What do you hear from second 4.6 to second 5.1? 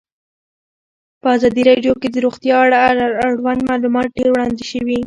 شوي.